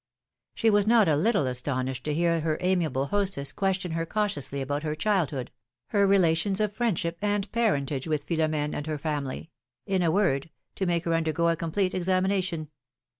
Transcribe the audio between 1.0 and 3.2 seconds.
a little astonished to hear her amiable